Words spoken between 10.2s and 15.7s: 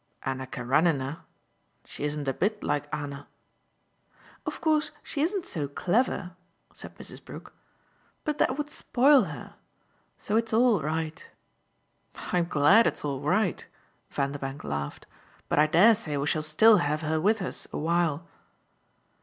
it's all right." "I'm glad it's all right," Vanderbank laughed. "But I